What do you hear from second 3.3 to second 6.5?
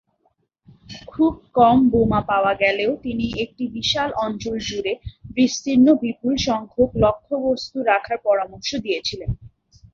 একটি বিশাল অঞ্চল জুড়ে বিস্তীর্ণ বিপুল